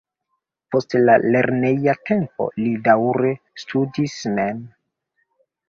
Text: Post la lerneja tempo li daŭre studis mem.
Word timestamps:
Post 0.75 0.95
la 1.01 1.17
lerneja 1.35 1.95
tempo 2.11 2.49
li 2.63 2.73
daŭre 2.89 3.37
studis 3.67 4.19
mem. 4.41 4.67